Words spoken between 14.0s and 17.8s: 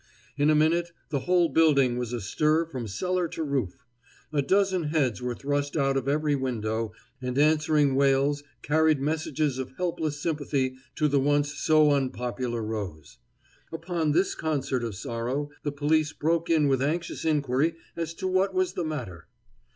this concert of sorrow the police broke in with anxious inquiry